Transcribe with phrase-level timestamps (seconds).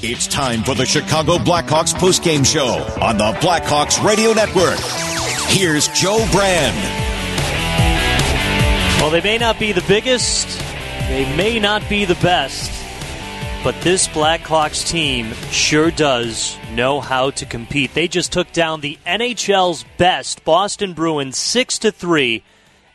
[0.00, 4.78] It's time for the Chicago Blackhawks postgame show on the Blackhawks Radio Network.
[5.48, 6.76] Here's Joe Brand.
[9.00, 10.46] Well, they may not be the biggest,
[11.08, 12.70] they may not be the best,
[13.64, 17.92] but this Blackhawks team sure does know how to compete.
[17.94, 22.44] They just took down the NHL's best Boston Bruins 6 to 3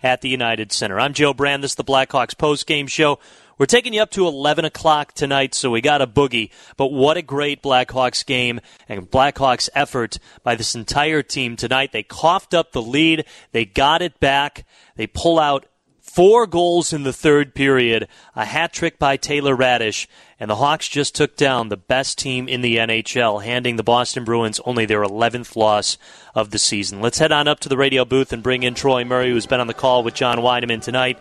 [0.03, 1.01] at the United Center.
[1.01, 1.63] I'm Joe Brand.
[1.65, 3.19] This is the Blackhawks postgame show.
[3.57, 6.49] We're taking you up to 11 o'clock tonight, so we got a boogie.
[6.75, 8.59] But what a great Blackhawks game
[8.89, 11.91] and Blackhawks effort by this entire team tonight.
[11.91, 13.25] They coughed up the lead.
[13.51, 14.65] They got it back.
[14.95, 15.67] They pull out
[16.03, 20.05] four goals in the third period, a hat trick by Taylor Raddysh,
[20.39, 24.23] and the Hawks just took down the best team in the NHL, handing the Boston
[24.23, 25.97] Bruins only their 11th loss
[26.35, 27.01] of the season.
[27.01, 29.59] Let's head on up to the radio booth and bring in Troy Murray, who's been
[29.59, 31.17] on the call with John Wiedeman tonight.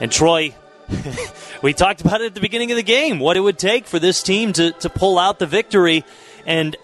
[0.00, 0.54] And Troy,
[1.62, 3.98] we talked about it at the beginning of the game, what it would take for
[3.98, 6.04] this team to, to pull out the victory.
[6.46, 6.76] And,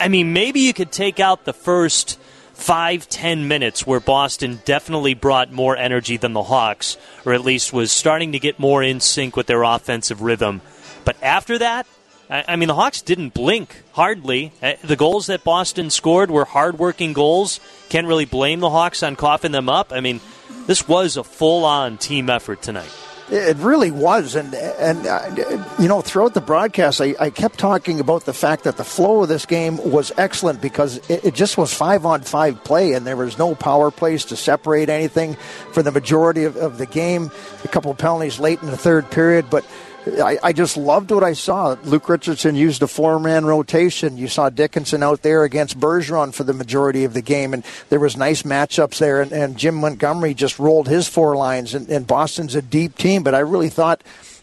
[0.00, 2.18] I mean, maybe you could take out the first
[2.54, 7.72] five, ten minutes where Boston definitely brought more energy than the Hawks, or at least
[7.72, 10.62] was starting to get more in sync with their offensive rhythm.
[11.04, 11.86] But after that,
[12.28, 14.52] I mean, the Hawks didn't blink, hardly.
[14.60, 17.60] Uh, the goals that Boston scored were hardworking goals.
[17.88, 19.92] Can't really blame the Hawks on coughing them up.
[19.92, 20.20] I mean,
[20.66, 22.90] this was a full on team effort tonight.
[23.28, 27.98] It really was, and and uh, you know, throughout the broadcast, I, I, kept talking
[27.98, 31.58] about the fact that the flow of this game was excellent because it, it, just
[31.58, 35.34] was five on five play, and there was no power plays to separate anything
[35.72, 37.32] for the majority of, of the game.
[37.64, 39.66] A couple of penalties late in the third period, but
[40.06, 41.76] I, I, just loved what I saw.
[41.84, 44.16] Luke Richardson used a four man rotation.
[44.16, 47.98] You saw Dickinson out there against Bergeron for the majority of the game, and there
[47.98, 49.20] was nice matchups there.
[49.20, 51.74] And, and Jim Montgomery just rolled his four lines.
[51.74, 54.02] And, and Boston's a deep team, but I really thought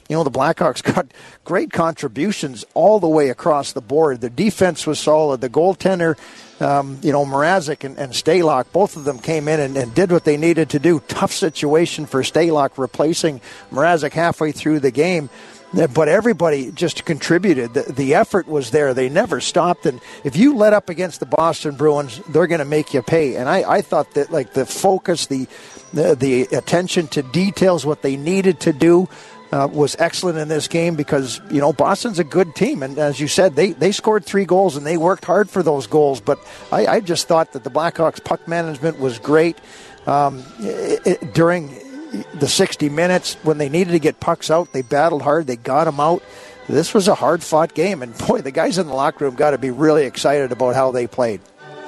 [0.10, 1.08] you know, the Blackhawks got
[1.44, 4.22] great contributions all the way across the board.
[4.22, 5.42] The defense was solid.
[5.42, 6.18] The goaltender,
[6.60, 10.24] um, you know, Mrazek and, and both of them came in and, and, did what
[10.24, 11.00] they needed to do.
[11.08, 13.42] Tough situation for Stalock replacing
[13.72, 15.30] Mrazek halfway through the game
[15.74, 17.74] but everybody just contributed.
[17.74, 18.94] The, the, effort was there.
[18.94, 19.86] They never stopped.
[19.86, 23.36] And if you let up against the Boston Bruins, they're going to make you pay.
[23.36, 25.48] And I, I thought that like the focus, the,
[25.92, 29.10] the, the attention to details, what they needed to do.
[29.52, 33.20] Uh, was excellent in this game because you know Boston's a good team, and as
[33.20, 36.20] you said, they they scored three goals and they worked hard for those goals.
[36.20, 36.40] But
[36.72, 39.60] I, I just thought that the Blackhawks puck management was great
[40.08, 41.70] um, it, it, during
[42.34, 45.48] the 60 minutes when they needed to get pucks out, they battled hard.
[45.48, 46.24] They got them out.
[46.68, 49.52] This was a hard fought game, and boy, the guys in the locker room got
[49.52, 51.42] to be really excited about how they played.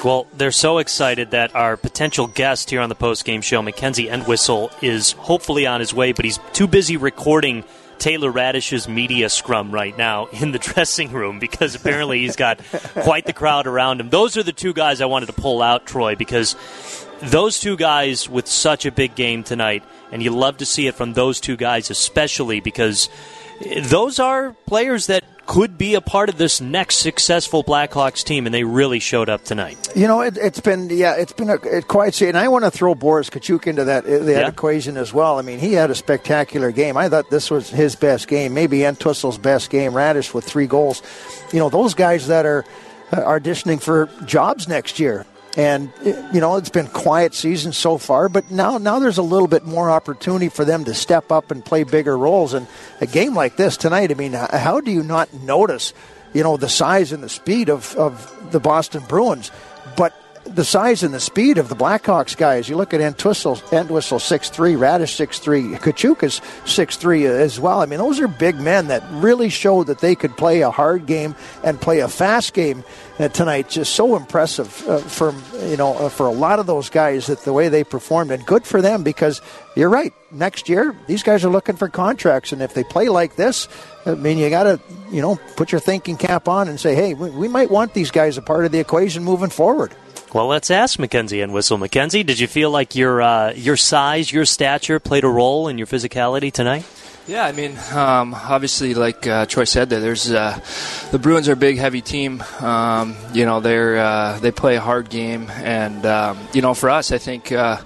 [0.03, 4.09] Well, they're so excited that our potential guest here on the post game show, Mackenzie
[4.09, 7.63] Entwistle, is hopefully on his way, but he's too busy recording
[7.97, 12.59] Taylor Raddysh's media scrum right now in the dressing room because apparently he's got
[13.01, 14.09] quite the crowd around him.
[14.09, 16.55] Those are the two guys I wanted to pull out, Troy, because
[17.21, 20.95] those two guys with such a big game tonight, and you love to see it
[20.95, 23.09] from those two guys, especially because
[23.83, 28.53] those are players that could be a part of this next successful Blackhawks team, and
[28.53, 29.77] they really showed up tonight.
[29.95, 32.35] You know, it, has been yeah, it's been a, a quiet season.
[32.35, 34.47] I want to throw Boris Katchouk into that, that yeah.
[34.47, 35.37] equation as well.
[35.37, 36.97] I mean, he had a spectacular game.
[36.97, 39.93] I thought this was his best game, maybe Entwistle's best game.
[39.93, 41.01] Raddysh with three goals.
[41.53, 42.65] You know, those guys that are
[43.11, 45.25] uh, auditioning for jobs next year.
[45.57, 49.47] And you know it's been quiet season so far, but now now there's a little
[49.47, 52.53] bit more opportunity for them to step up and play bigger roles.
[52.53, 52.67] And
[52.99, 55.93] a game like this tonight, I mean, how do you not notice,
[56.33, 59.49] you know, the size and the speed of, of the Boston Bruins?
[59.95, 60.13] But
[60.45, 62.69] the size and the speed of the Blackhawks guys.
[62.69, 67.81] You look at Entwistle, Entwistle 6'3", Raddysh 6'3", Katchouk is 6'3", as well.
[67.81, 71.05] I mean, those are big men that really showed that they could play a hard
[71.05, 72.83] game and play a fast game
[73.19, 73.69] uh, tonight.
[73.69, 75.33] Just so impressive uh, for,
[75.67, 78.31] you know, uh, for a lot of those guys that the way they performed.
[78.31, 79.41] And good for them because
[79.75, 80.13] you're right.
[80.31, 82.51] Next year, these guys are looking for contracts.
[82.51, 83.67] And if they play like this,
[84.05, 84.79] I mean, you got to,
[85.11, 88.11] you know, put your thinking cap on and say, hey, we, we might want these
[88.11, 89.95] guys a part of the equation moving forward.
[90.35, 91.77] Well, let's ask Mackenzie Whistle.
[91.77, 95.77] Mackenzie, did you feel like your uh, your size, your stature played a role in
[95.77, 96.85] your physicality tonight?
[97.25, 100.59] Yeah, I mean, um, obviously, like uh, Troy said, there there's uh,
[101.11, 102.43] the Bruins are a big, heavy team.
[102.59, 106.89] Um, you know, they're uh, they play a hard game, and um, you know, for
[106.89, 107.77] us, I think, uh,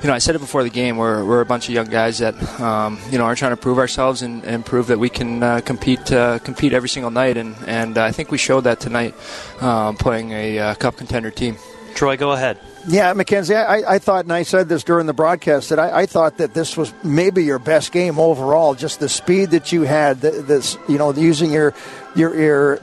[0.00, 2.18] you know, I said it before the game, we're we're a bunch of young guys
[2.18, 5.42] that um, you know are trying to prove ourselves and, and prove that we can
[5.42, 9.16] uh, compete uh, compete every single night, and and I think we showed that tonight,
[9.60, 11.56] um, playing a cup contender team.
[11.98, 12.60] Troy, go ahead.
[12.86, 16.06] Yeah, Mackenzie, I, I thought, and I said this during the broadcast, that I, I,
[16.06, 18.76] thought that this was maybe your best game overall.
[18.76, 21.74] Just the speed that you had, this, you know, using your
[22.14, 22.78] your your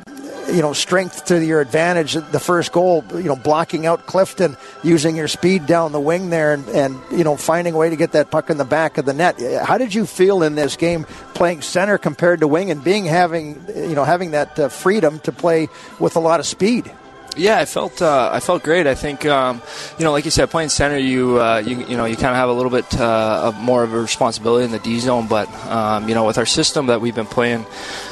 [0.49, 2.15] you know strength to your advantage.
[2.15, 6.53] The first goal, you know, blocking out Clifton, using your speed down the wing there,
[6.53, 9.05] and, and you know finding a way to get that puck in the back of
[9.05, 9.39] the net.
[9.63, 13.63] How did you feel in this game playing center compared to wing and being having
[13.73, 15.69] you know having that uh, freedom to play
[16.01, 16.91] with a lot of speed?
[17.37, 18.87] Yeah, I felt uh, I felt great.
[18.87, 19.61] I think um,
[19.97, 22.37] you know, like you said, playing center, you uh, you, you know you kind of
[22.37, 25.27] have a little bit uh, of more of a responsibility in the D zone.
[25.27, 27.65] But um, you know, with our system that we've been playing,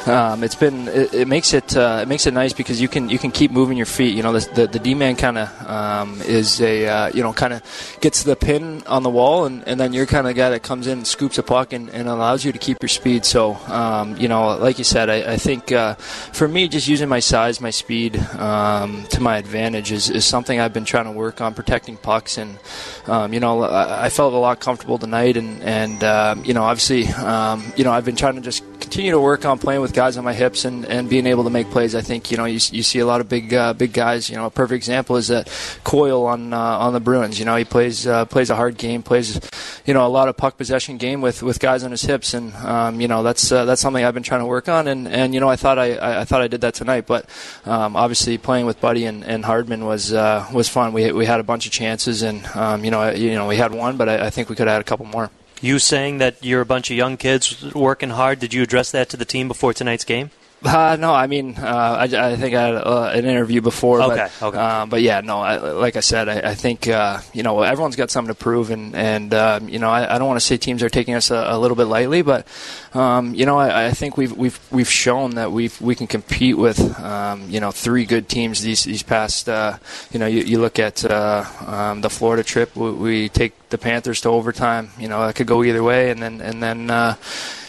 [0.08, 3.10] um, it's been it, it makes it uh, it makes it nice because you can
[3.10, 4.14] you can keep moving your feet.
[4.14, 7.31] You know, the the, the D man kind of um, is a uh, you know
[7.31, 7.64] kind of
[8.02, 10.86] gets the pin on the wall, and, and then you're kind of guy that comes
[10.86, 13.24] in, and scoops a puck, and, and allows you to keep your speed.
[13.24, 17.08] So um, you know, like you said, I, I think uh, for me, just using
[17.08, 21.12] my size, my speed um, to my advantage is, is something I've been trying to
[21.12, 22.38] work on protecting pucks.
[22.38, 22.57] And
[23.07, 25.38] um, you know I, I, felt a lot comfortable tonight.
[25.38, 29.12] And and um, you know obviously um, you know I've been trying to just continue
[29.12, 31.69] to work on playing with guys on my hips and, and being able to make
[31.69, 31.95] plays.
[31.95, 34.30] I think you know you, you see a lot of big uh, big guys.
[34.30, 35.50] You know a perfect example is that
[35.83, 37.39] Coyle on uh, on the Bruins.
[37.39, 39.39] You know he plays uh, plays a hard game plays
[39.86, 42.33] you know a lot of puck possession game with, with guys on his hips.
[42.33, 44.88] And um, you know that's uh, that's something I've been trying to work on.
[44.88, 47.06] And, and you know I thought I, I, I thought I did that tonight.
[47.06, 47.30] But
[47.66, 50.94] um, obviously playing with Buddy and, and Hardman was uh, was fun.
[50.94, 53.74] We we had a bunch of chances, and um, you know you know we had
[53.74, 55.30] one, but I, I think we could have had a couple more.
[55.62, 58.40] You saying that you're a bunch of young kids working hard?
[58.40, 60.32] Did you address that to the team before tonight's game?
[60.65, 64.01] Uh, no, I mean, uh, I, I, think I had uh, an interview before.
[64.01, 64.57] Okay, but, okay.
[64.57, 67.98] Uh, but yeah, no, I, like I said, I, I think uh, you know everyone's
[67.98, 70.81] got something to prove, and and um, you know I, don't want to say teams
[70.81, 72.48] are taking us a, a little bit lightly, but
[72.94, 76.80] um, you know I, think we've we've we've shown that we we can compete with
[77.00, 79.50] um, you know three good teams these these past.
[79.50, 79.77] Uh,
[80.12, 84.21] you know, you, you look at um, the Florida trip, we, we, take the Panthers
[84.21, 84.92] to overtime.
[84.98, 86.89] You know, that could go either way, and then and then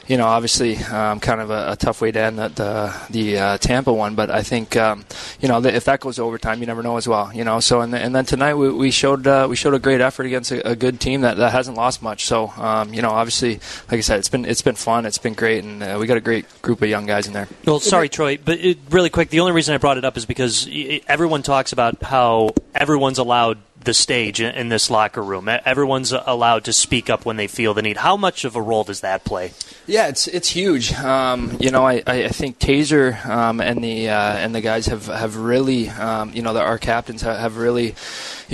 [0.06, 3.38] you know, obviously, um, kind of a, a, tough way to end the the, the
[3.38, 4.14] uh, Tampa one.
[4.14, 5.04] But I think, um,
[5.40, 7.32] you know, if that goes overtime, you never know as well.
[7.34, 10.00] You know, so and, and then tonight we, we showed uh, we showed a great
[10.00, 12.24] effort against a, a, good team that, that hasn't lost much.
[12.24, 13.54] So, um, you know, obviously,
[13.90, 16.16] like I said, it's been it's been fun, it's been great, and uh, we got
[16.16, 17.48] a great group of young guys in there.
[17.64, 20.26] Well, sorry, Troy, but it, really quick, the only reason I brought it up is
[20.26, 20.68] because
[21.06, 25.48] everyone talks about how everyone's allowed the stage in this locker room.
[25.48, 27.98] Everyone's allowed to speak up when they feel the need.
[27.98, 29.52] How much of a role does that play?
[29.86, 30.92] Yeah, it's it's huge.
[30.94, 35.06] Um, you know, I, I think Taser um, and the uh, and the guys have
[35.06, 37.94] have really, um, you know, the, our captains have really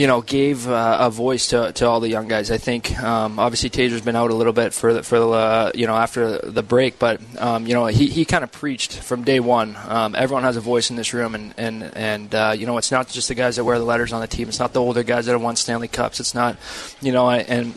[0.00, 2.50] you know, gave uh, a voice to, to all the young guys.
[2.50, 5.72] I think um, obviously Taser's been out a little bit for the, for the, uh,
[5.74, 9.24] you know after the break, but um, you know he, he kind of preached from
[9.24, 9.76] day one.
[9.86, 12.90] Um, everyone has a voice in this room, and and and uh, you know it's
[12.90, 14.48] not just the guys that wear the letters on the team.
[14.48, 16.18] It's not the older guys that have won Stanley Cups.
[16.18, 16.56] It's not,
[17.02, 17.74] you know, and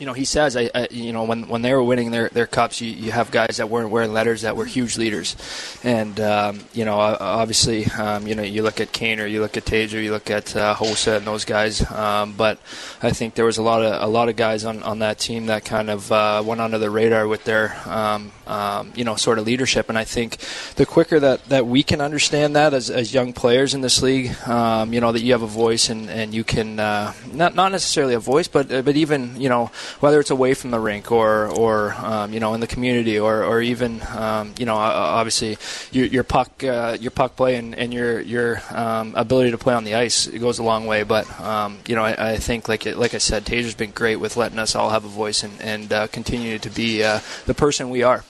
[0.00, 2.46] you know, he says, I, I, you know, when when they were winning their, their
[2.46, 5.36] cups, you, you have guys that weren't wearing letters that were huge leaders,
[5.84, 9.66] and um, you know, obviously, um, you know, you look at Kaner, you look at
[9.66, 12.58] Taser, you look at uh, Hossa and those guys, um, but
[13.02, 15.46] I think there was a lot of a lot of guys on, on that team
[15.46, 19.38] that kind of uh, went under the radar with their, um, um, you know, sort
[19.38, 20.38] of leadership, and I think
[20.76, 24.34] the quicker that, that we can understand that as, as young players in this league,
[24.48, 27.70] um, you know, that you have a voice and, and you can uh, not not
[27.70, 29.70] necessarily a voice, but but even you know
[30.00, 33.42] whether it's away from the rink or or um, you know in the community or
[33.42, 35.58] or even um, you know obviously
[35.90, 39.74] your, your puck uh, your puck play and, and your your um, ability to play
[39.74, 41.02] on the ice it goes a long way.
[41.02, 44.36] But um, you know I, I, think like like I said, Taser's been great with
[44.36, 47.90] letting us all have a voice and and uh, continue to be uh, the person
[47.90, 48.24] we are.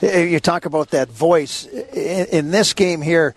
[0.00, 3.34] You talk about that voice in, in this game here.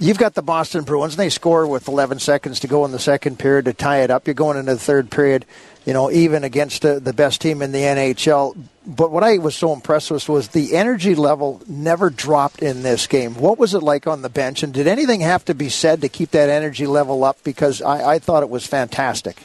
[0.00, 2.98] You've got the Boston Bruins, and they score with 11 seconds to go in the
[2.98, 4.26] second period to tie it up.
[4.26, 5.44] You're going into the third period
[5.86, 8.56] you know, even against the, the best team in the NHL.
[8.86, 13.06] But what I was so impressed with was the energy level never dropped in this
[13.06, 13.34] game.
[13.34, 16.08] What was it like on the bench, and did anything have to be said to
[16.08, 17.42] keep that energy level up?
[17.44, 19.36] Because I, I thought it was fantastic.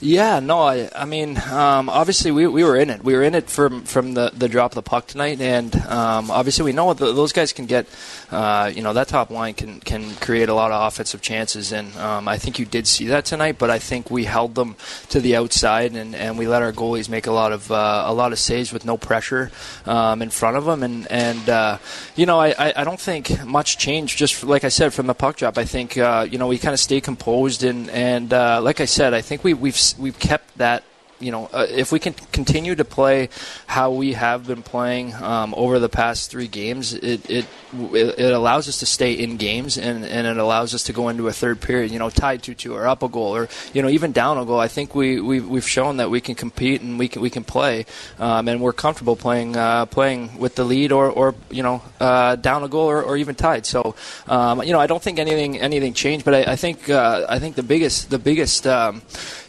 [0.00, 3.02] Yeah, no, I, I mean, um, obviously we, we were in it.
[3.02, 6.30] We were in it from from the, the drop of the puck tonight, and um,
[6.30, 7.86] obviously we know the, those guys can get.
[8.30, 11.96] Uh, you know, that top line can can create a lot of offensive chances, and
[11.96, 13.56] um, I think you did see that tonight.
[13.56, 14.76] But I think we held them
[15.08, 18.12] to the outside, and, and we let our goalies make a lot of uh, a
[18.12, 19.50] lot of saves with no pressure
[19.86, 21.78] um, in front of them, and and uh,
[22.16, 24.18] you know, I, I don't think much changed.
[24.18, 26.74] Just like I said from the puck drop, I think uh, you know we kind
[26.74, 30.56] of stay composed, and and uh, like I said, I think we we've we've kept
[30.58, 30.82] that
[31.18, 33.28] you know, uh, if we can continue to play
[33.66, 38.68] how we have been playing um, over the past three games, it, it it allows
[38.68, 41.60] us to stay in games and, and it allows us to go into a third
[41.60, 44.38] period, you know, tied two two or up a goal or you know even down
[44.38, 44.60] a goal.
[44.60, 47.44] I think we we we've shown that we can compete and we can we can
[47.44, 47.86] play,
[48.18, 52.36] um, and we're comfortable playing uh, playing with the lead or or you know uh,
[52.36, 53.66] down a goal or, or even tied.
[53.66, 53.94] So
[54.28, 57.38] um, you know I don't think anything anything changed, but I, I think uh, I
[57.38, 59.02] think the biggest the biggest um,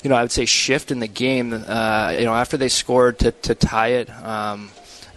[0.07, 3.19] you know I would say shift in the game uh, you know, after they scored
[3.19, 4.69] to, to tie it, um,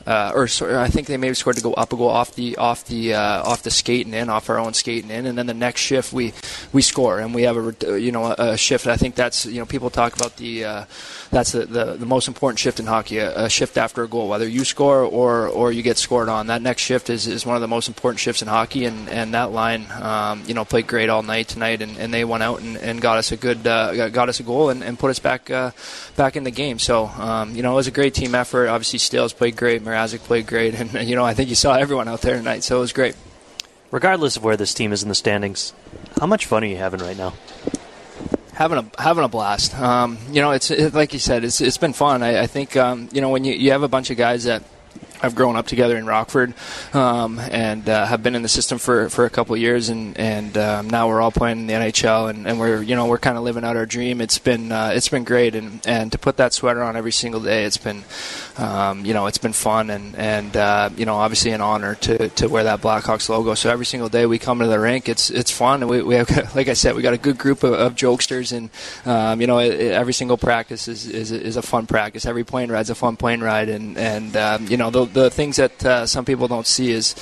[0.07, 0.45] uh, or
[0.78, 3.42] I think they maybe scored to go up a goal off the off the uh,
[3.42, 6.33] off the skating in, off our own skating in, and then the next shift we
[6.73, 8.87] we score and we have a you know a shift.
[8.87, 10.85] I think that's you know people talk about the uh,
[11.30, 14.28] that's the, the, the most important shift in hockey, a, a, shift after a goal,
[14.28, 16.49] whether you score or or you get scored on.
[16.49, 19.35] That next shift is, is one of the most important shifts in hockey, and, and
[19.35, 22.61] that line um, you know played great all night tonight, and, and they went out
[22.61, 25.19] and, and got us a good uh, got us a goal and, and put us
[25.19, 25.71] back uh,
[26.16, 26.78] back in the game.
[26.78, 28.69] So um, you know it was a great team effort.
[28.69, 29.83] Obviously, Stales played great.
[29.90, 32.78] Mrazek played great, and you know I think you saw everyone out there tonight, so
[32.78, 33.16] it was great.
[33.90, 35.73] Regardless of where this team is in the standings,
[36.20, 37.35] how much fun are you having right now?
[38.61, 39.75] having a having a blast.
[39.78, 42.23] Um, you know, it's it, like you said, it's it's been fun.
[42.23, 44.62] I, I think um, you know when you you have a bunch of guys that
[45.22, 46.54] I've grown up together in Rockford
[46.94, 50.56] um, and uh, have been in the system for, for a couple years, and and
[50.56, 53.36] um, now we're all playing in the NHL, and, and we're you know we're kind
[53.36, 54.20] of living out our dream.
[54.20, 57.40] It's been uh, it's been great, and, and to put that sweater on every single
[57.40, 58.04] day, it's been
[58.56, 62.28] um, you know it's been fun, and and uh, you know obviously an honor to,
[62.30, 63.54] to wear that Blackhawks logo.
[63.54, 66.14] So every single day we come to the rink, it's it's fun, and we, we
[66.14, 68.70] have like I said, we got a good group of, of jokesters, and
[69.06, 72.26] um, you know it, it, every single practice is, is is a fun practice.
[72.26, 75.85] Every plane ride's a fun plane ride, and and um, you know the things that
[75.85, 77.14] uh, some people don't see is,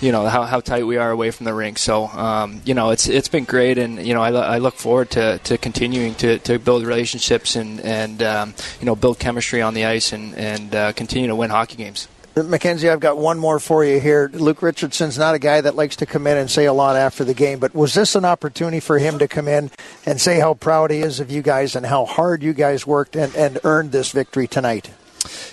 [0.00, 1.78] you know, how, how tight we are away from the rink.
[1.78, 5.10] So, um, you know, it's it's been great, and you know, I, I look forward
[5.10, 9.74] to, to continuing to, to build relationships and and um, you know build chemistry on
[9.74, 12.08] the ice and and uh, continue to win hockey games.
[12.34, 14.30] Mackenzie, I've got one more for you here.
[14.32, 17.24] Luke Richardson's not a guy that likes to come in and say a lot after
[17.24, 19.70] the game, but was this an opportunity for him to come in
[20.06, 23.16] and say how proud he is of you guys and how hard you guys worked
[23.16, 24.90] and, and earned this victory tonight?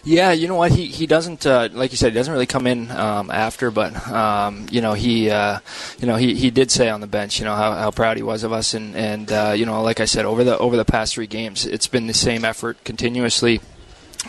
[0.03, 0.71] Yeah, you know what?
[0.71, 2.13] He he doesn't uh, like you said.
[2.13, 5.59] He doesn't really come in um, after, but um, you know he uh,
[5.99, 8.23] you know he, he did say on the bench, you know how, how proud he
[8.23, 10.85] was of us, and and uh, you know like I said over the over the
[10.85, 13.61] past three games, it's been the same effort continuously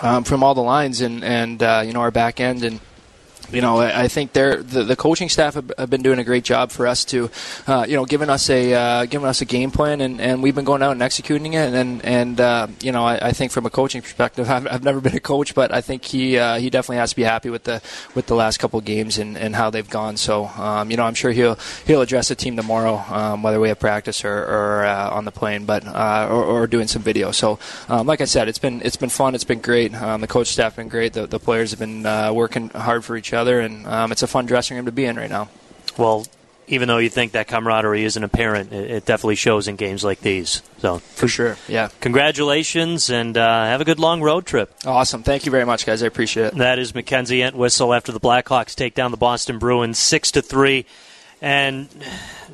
[0.02, 2.80] um, from all the lines, and and uh, you know our back end and
[3.52, 6.45] you know, I think they're the, the coaching staff have, have, been doing a great
[6.45, 7.30] job for us to,
[7.66, 10.54] uh, you know, giving us a uh, giving us a game plan, and, and we've
[10.54, 11.75] been going out and executing it.
[11.75, 15.00] And and uh, you know, I, I, think from a coaching perspective, I've, I've, never
[15.00, 17.64] been a coach, but I think he uh, he definitely has to be happy with
[17.64, 17.83] the
[18.14, 20.16] with the last couple of games and, and how they've gone.
[20.16, 23.69] So, um, you know, I'm sure he'll he'll address the team tomorrow, um, whether we
[23.69, 27.33] have practice or, or uh, on the plane, but uh, or, or, doing some video.
[27.33, 29.35] So, um, like I said, it's been it's been fun.
[29.35, 29.95] It's been great.
[29.95, 31.12] Um, the coach staff been great.
[31.14, 32.02] The, the players have been
[32.35, 35.16] working hard for each other, and um, it's a fun dressing room to be in
[35.16, 35.49] right now.
[35.97, 36.26] Well,
[36.68, 40.20] even though you think that camaraderie isn't apparent, it, it definitely shows in games like
[40.20, 40.62] these.
[40.78, 41.88] So for sure, yeah.
[42.00, 44.73] Congratulations and uh, have a good long road trip.
[44.87, 46.02] Awesome, thank you very much, guys.
[46.02, 46.54] I appreciate it.
[46.56, 50.87] That is Mackenzie Entwistle after the Blackhawks take down the Boston Bruins six to three.
[51.42, 51.88] And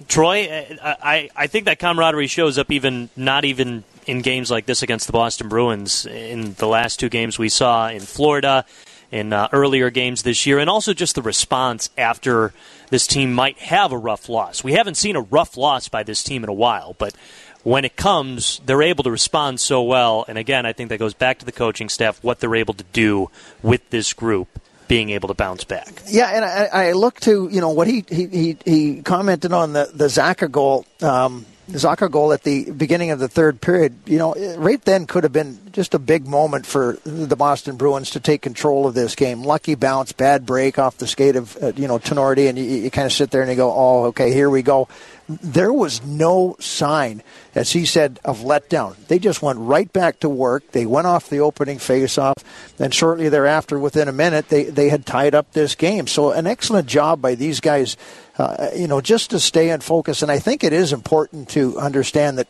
[0.07, 0.49] Troy,
[0.81, 5.09] I, I think that camaraderie shows up even not even in games like this against
[5.09, 6.07] the Boston Bruins.
[6.07, 8.65] In the last two games we saw in Florida
[9.11, 12.53] in uh, earlier games this year, and also just the response after
[12.91, 14.65] this team might have a rough loss.
[14.65, 17.15] We haven't seen a rough loss by this team in a while, but
[17.63, 20.25] when it comes, they're able to respond so well.
[20.29, 22.85] And again, I think that goes back to the coaching staff, what they're able to
[22.93, 23.31] do
[23.63, 24.49] with this group
[24.89, 26.03] being able to bounce back.
[26.07, 29.73] Yeah, and I, I look to you know what he he he, he commented on
[29.73, 30.87] the the Zacha goal.
[31.03, 35.25] Um, Zacha goal at the beginning of the third period, you know, right then could
[35.25, 39.15] have been just a big moment for the Boston Bruins to take control of this
[39.17, 39.43] game.
[39.43, 42.91] Lucky bounce, bad break off the skate of, uh, you know, Tinordi, and you, you
[42.91, 44.89] kind of sit there and you go, oh, okay, here we go.
[45.29, 47.23] There was no sign,
[47.55, 48.95] as he said, of letdown.
[49.09, 50.71] They just went right back to work.
[50.71, 52.37] They went off the opening faceoff,
[52.79, 56.07] and shortly thereafter, within a minute, they, they had tied up this game.
[56.07, 57.97] So an excellent job by these guys
[58.39, 60.23] uh, you know, just to stay in focus.
[60.23, 62.49] And I think it is important to understand that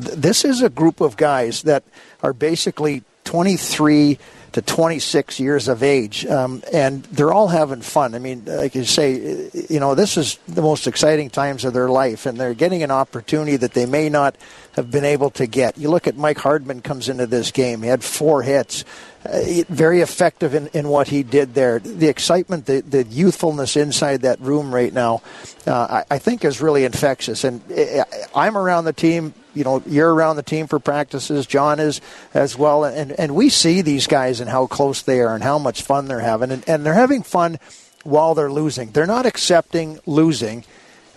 [0.00, 1.84] th- this is a group of guys that
[2.22, 4.18] are basically 23
[4.52, 8.14] to 26 years of age, um, and they're all having fun.
[8.14, 11.88] I mean, like you say, you know, this is the most exciting times of their
[11.88, 14.36] life, and they're getting an opportunity that they may not
[14.72, 15.78] have been able to get.
[15.78, 18.84] You look at Mike Hardman comes into this game; he had four hits.
[19.24, 21.78] Uh, very effective in, in what he did there.
[21.78, 25.22] The excitement, the, the youthfulness inside that room right now,
[25.64, 27.44] uh, I, I, think is really infectious.
[27.44, 28.04] And uh,
[28.34, 31.46] I'm around the team you know, you're around the team for practices.
[31.46, 32.00] John is
[32.34, 35.58] as well, and and we see these guys and how close they are and how
[35.58, 37.58] much fun they're having, and, and they're having fun
[38.04, 38.90] while they're losing.
[38.90, 40.64] They're not accepting losing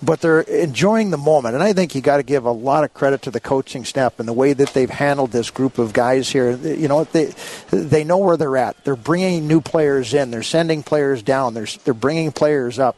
[0.02, 1.56] but they're enjoying the moment.
[1.56, 4.20] And I think you got to give a lot of credit to the coaching staff
[4.20, 6.56] and the way that they've handled this group of guys here.
[6.56, 7.34] You know, they
[7.72, 8.84] they know where they're at.
[8.84, 10.32] They're bringing new players in.
[10.32, 11.54] They're sending players down.
[11.54, 12.98] They're they're bringing players up.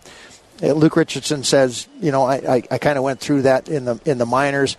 [0.61, 3.85] Uh, Luke Richardson says, you know, I, I, I kind of went through that in
[3.85, 4.75] the in the minors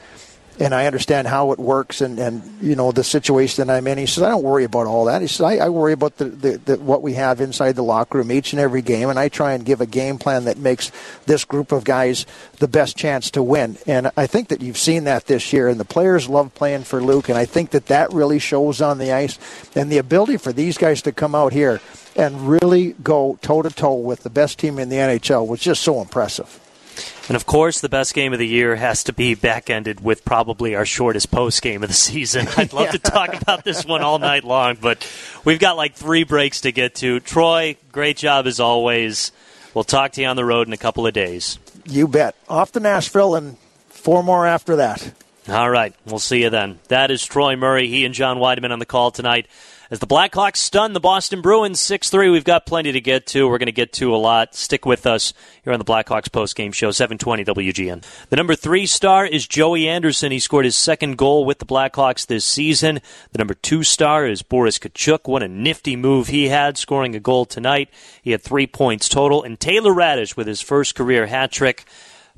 [0.60, 3.98] and I understand how it works and, and you know the situation I'm in.
[3.98, 5.22] He says I don't worry about all that.
[5.22, 8.18] He says I, I worry about the, the, the, what we have inside the locker
[8.18, 10.90] room each and every game, and I try and give a game plan that makes
[11.26, 12.26] this group of guys
[12.58, 13.78] the best chance to win.
[13.86, 17.02] And I think that you've seen that this year, and the players love playing for
[17.02, 19.38] Luke, and I think that that really shows on the ice,
[19.74, 21.80] and the ability for these guys to come out here
[22.16, 25.82] and really go toe to toe with the best team in the NHL was just
[25.82, 26.60] so impressive.
[27.28, 30.24] And of course, the best game of the year has to be back ended with
[30.24, 32.48] probably our shortest post game of the season.
[32.56, 32.92] I'd love yeah.
[32.92, 35.06] to talk about this one all night long, but
[35.44, 37.20] we've got like three breaks to get to.
[37.20, 39.32] Troy, great job as always.
[39.74, 41.58] We'll talk to you on the road in a couple of days.
[41.84, 42.34] You bet.
[42.48, 43.56] Off to Nashville and
[43.88, 45.12] four more after that.
[45.48, 45.94] All right.
[46.04, 46.78] We'll see you then.
[46.88, 47.88] That is Troy Murray.
[47.88, 49.46] He and John Wiedeman on the call tonight.
[49.90, 53.48] As the Blackhawks stun the Boston Bruins 6 3, we've got plenty to get to.
[53.48, 54.54] We're going to get to a lot.
[54.54, 55.32] Stick with us
[55.64, 58.04] here on the Blackhawks postgame show, 720 WGN.
[58.28, 60.32] The number three star is Joey Anderson.
[60.32, 63.00] He scored his second goal with the Blackhawks this season.
[63.32, 65.20] The number two star is Boris Katchouk.
[65.26, 67.88] What a nifty move he had, scoring a goal tonight.
[68.20, 69.42] He had three points total.
[69.42, 71.86] And Taylor Raddysh with his first career hat trick.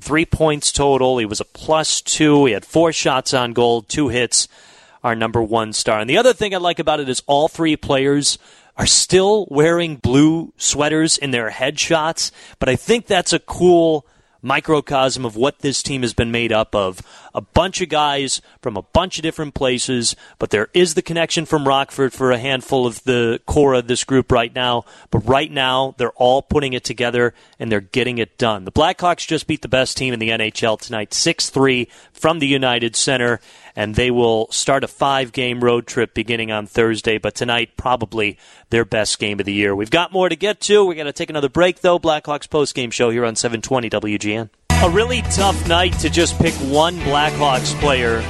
[0.01, 1.19] Three points total.
[1.19, 2.45] He was a plus two.
[2.45, 4.47] He had four shots on goal, two hits
[5.03, 5.99] our number one star.
[5.99, 8.37] And the other thing I like about it is all three players
[8.77, 14.05] are still wearing blue sweaters in their headshots, but I think that's a cool
[14.41, 17.01] microcosm of what this team has been made up of.
[17.33, 21.45] A bunch of guys from a bunch of different places, but there is the connection
[21.45, 24.85] from Rockford for a handful of the core of this group right now.
[25.09, 28.65] But right now, they're all putting it together and they're getting it done.
[28.65, 32.47] The Blackhawks just beat the best team in the NHL tonight, 6 3 from the
[32.47, 33.39] United Center,
[33.75, 37.17] and they will start a five game road trip beginning on Thursday.
[37.17, 38.37] But tonight, probably
[38.69, 39.75] their best game of the year.
[39.75, 40.85] We've got more to get to.
[40.85, 41.99] We're going to take another break, though.
[41.99, 44.49] Blackhawks post game show here on 720 WGN.
[44.83, 48.21] A really tough night to just pick one Blackhawks player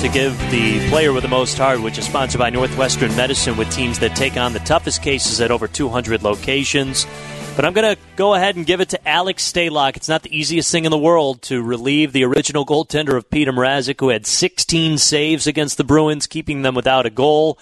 [0.00, 3.70] to give the player with the most heart, which is sponsored by Northwestern Medicine with
[3.70, 7.06] teams that take on the toughest cases at over 200 locations.
[7.56, 9.96] But I'm going to go ahead and give it to Alex Stalock.
[9.96, 13.52] It's not the easiest thing in the world to relieve the original goaltender of Peter
[13.52, 17.56] Mrazek, who had 16 saves against the Bruins, keeping them without a goal,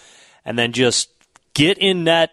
[0.47, 1.11] and then just
[1.53, 2.31] get in net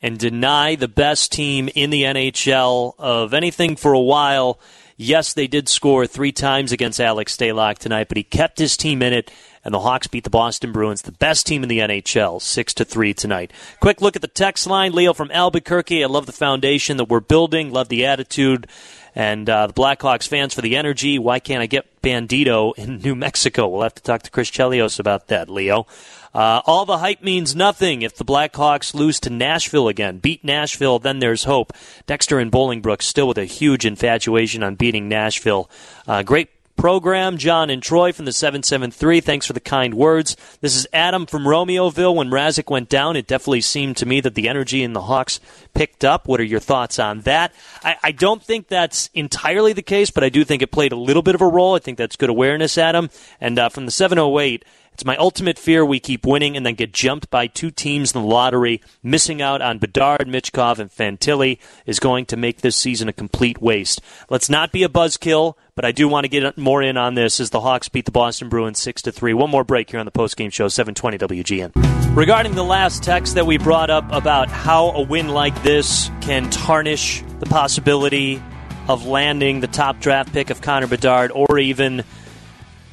[0.00, 4.58] and deny the best team in the NHL of anything for a while.
[4.96, 9.02] Yes, they did score three times against Alex Stalock tonight, but he kept his team
[9.02, 9.30] in it
[9.64, 12.84] and the Hawks beat the Boston Bruins, the best team in the NHL, six to
[12.84, 13.52] three tonight.
[13.80, 16.02] Quick look at the text line, Leo from Albuquerque.
[16.02, 18.66] I love the foundation that we're building, love the attitude,
[19.14, 21.18] and uh, the Blackhawks fans for the energy.
[21.18, 23.68] Why can't I get Bandito in New Mexico?
[23.68, 25.86] We'll have to talk to Chris Chelios about that, Leo.
[26.34, 30.18] Uh, all the hype means nothing if the Blackhawks lose to Nashville again.
[30.18, 31.74] Beat Nashville, then there's hope.
[32.06, 35.70] Dexter and Bolingbrook still with a huge infatuation on beating Nashville.
[36.06, 37.38] Uh, great program.
[37.38, 40.36] John and Troy from the 773, thanks for the kind words.
[40.60, 42.14] This is Adam from Romeoville.
[42.14, 45.40] When Mrazek went down, it definitely seemed to me that the energy in the Hawks
[45.74, 46.28] picked up.
[46.28, 47.54] What are your thoughts on that?
[47.82, 50.96] I, I don't think that's entirely the case, but I do think it played a
[50.96, 51.74] little bit of a role.
[51.74, 53.10] I think that's good awareness, Adam.
[53.40, 56.92] And uh, from the 708, it's my ultimate fear we keep winning and then get
[56.92, 58.82] jumped by two teams in the lottery.
[59.02, 63.60] Missing out on Bedard, Michkov, and Fantilli is going to make this season a complete
[63.60, 64.02] waste.
[64.28, 67.40] Let's not be a buzzkill, but I do want to get more in on this
[67.40, 69.32] as the Hawks beat the Boston Bruins 6 to 3.
[69.34, 72.16] One more break here on the postgame show, 720 WGN.
[72.16, 76.50] Regarding the last text that we brought up about how a win like this can
[76.50, 78.42] tarnish the possibility
[78.88, 82.04] of landing the top draft pick of Connor Bedard or even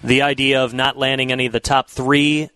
[0.03, 2.49] the idea of not landing any of the top three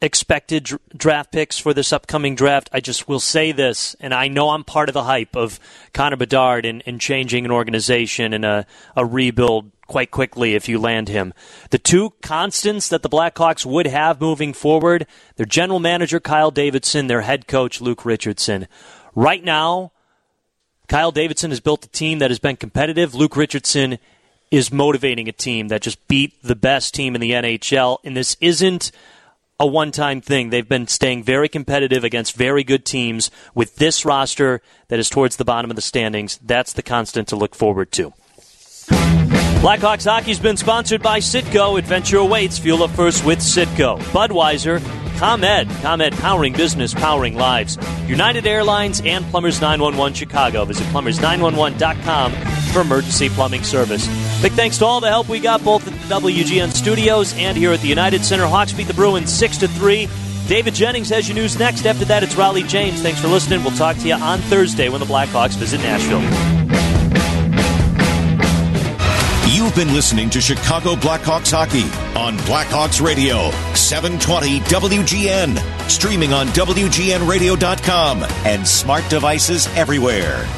[0.00, 2.68] expected draft picks for this upcoming draft.
[2.72, 5.60] I just will say this, and I know I'm part of the hype of
[5.94, 10.80] Connor Bedard and, and changing an organization and a, a rebuild quite quickly if you
[10.80, 11.32] land him.
[11.70, 15.06] The two constants that the Blackhawks would have moving forward
[15.36, 18.66] their general manager, Kyle Davidson, their head coach, Luke Richardson.
[19.14, 19.92] Right now,
[20.88, 23.14] Kyle Davidson has built a team that has been competitive.
[23.14, 23.98] Luke Richardson
[24.52, 27.98] is motivating a team that just beat the best team in the NHL.
[28.04, 28.92] And this isn't
[29.58, 30.50] a one time thing.
[30.50, 35.36] They've been staying very competitive against very good teams with this roster that is towards
[35.36, 36.38] the bottom of the standings.
[36.42, 38.12] That's the constant to look forward to.
[39.62, 41.78] Blackhawks hockey's been sponsored by Citgo.
[41.78, 42.58] Adventure awaits.
[42.58, 43.98] Fuel up first with Citgo.
[44.10, 44.82] Budweiser,
[45.18, 47.78] ComEd, ComEd powering business, powering lives.
[48.06, 50.64] United Airlines and Plumbers 911 Chicago.
[50.64, 52.32] Visit plumbers911.com
[52.72, 54.04] for emergency plumbing service.
[54.42, 57.70] Big thanks to all the help we got both at the WGN studios and here
[57.70, 58.44] at the United Center.
[58.44, 60.08] Hawks beat the Bruins 6 to 3.
[60.48, 61.86] David Jennings has your news next.
[61.86, 63.00] After that, it's Riley James.
[63.00, 63.62] Thanks for listening.
[63.62, 66.22] We'll talk to you on Thursday when the Blackhawks visit Nashville.
[69.54, 71.84] You've been listening to Chicago Blackhawks hockey
[72.18, 80.48] on Blackhawks Radio, 720 WGN, streaming on WGNradio.com and smart devices everywhere.